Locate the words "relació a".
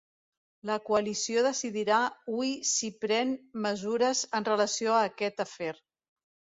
4.53-5.07